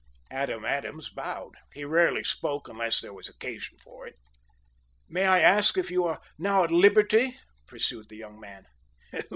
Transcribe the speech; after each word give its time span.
Adam 0.31 0.65
Adams 0.65 1.11
bowed. 1.11 1.51
He 1.75 1.85
rarely 1.85 2.23
spoke 2.23 2.67
unless 2.67 2.99
there 2.99 3.13
was 3.13 3.29
occasion 3.29 3.77
for 3.83 4.07
it. 4.07 4.15
"May 5.07 5.27
I 5.27 5.41
ask 5.41 5.77
if 5.77 5.91
you 5.91 6.05
are 6.05 6.19
now 6.39 6.63
at 6.63 6.71
liberty?" 6.71 7.37
pursued 7.67 8.09
the 8.09 8.17
young 8.17 8.39
man. 8.39 8.65